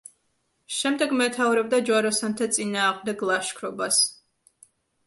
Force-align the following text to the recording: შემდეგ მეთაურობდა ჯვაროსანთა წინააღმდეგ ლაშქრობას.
შემდეგ 0.77 1.13
მეთაურობდა 1.19 1.81
ჯვაროსანთა 1.91 2.49
წინააღმდეგ 2.59 3.23
ლაშქრობას. 3.33 4.03